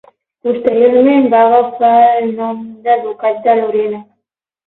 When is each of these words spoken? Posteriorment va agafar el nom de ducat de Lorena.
Posteriorment 0.45 1.27
va 1.33 1.41
agafar 1.49 1.91
el 2.21 2.33
nom 2.39 2.63
de 2.87 2.97
ducat 3.05 3.45
de 3.47 3.55
Lorena. 3.61 4.01